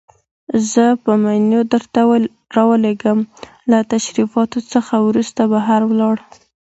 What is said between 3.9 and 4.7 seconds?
تشریفاتو